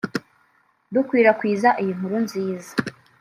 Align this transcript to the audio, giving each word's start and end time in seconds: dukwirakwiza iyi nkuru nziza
dukwirakwiza 0.93 1.69
iyi 1.81 1.91
nkuru 1.97 2.17
nziza 2.25 2.71